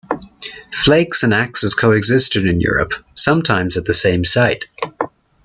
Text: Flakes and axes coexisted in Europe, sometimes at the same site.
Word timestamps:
Flakes 0.73 1.21
and 1.21 1.31
axes 1.31 1.75
coexisted 1.75 2.47
in 2.47 2.59
Europe, 2.59 2.93
sometimes 3.13 3.77
at 3.77 3.85
the 3.85 3.93
same 3.93 4.25
site. 4.25 4.65